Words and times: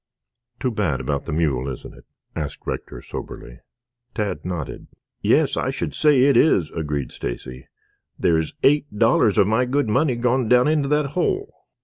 "Too 0.59 0.71
bad 0.71 0.99
about 0.99 1.25
the 1.25 1.31
mule, 1.31 1.69
isn't 1.71 1.93
it?" 1.93 2.05
asked 2.35 2.65
Rector 2.65 3.03
soberly. 3.03 3.59
Tad 4.15 4.43
nodded. 4.43 4.87
"Yes, 5.21 5.55
I 5.55 5.69
should 5.69 5.93
say 5.93 6.23
it 6.23 6.35
is," 6.35 6.71
agreed 6.71 7.11
Stacy. 7.11 7.67
"There's 8.17 8.55
eight 8.63 8.87
dollars 8.97 9.37
of 9.37 9.45
my 9.45 9.65
good 9.65 9.87
money 9.89 10.15
gone 10.15 10.49
down 10.49 10.67
into 10.67 10.89
that 10.89 11.11
hole." 11.13 11.51